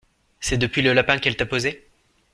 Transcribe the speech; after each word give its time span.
C'est 0.39 0.57
depuis 0.57 0.81
le 0.81 0.93
lapin 0.93 1.19
qu'elle 1.19 1.37
t'a 1.37 1.45
posé? 1.45 1.85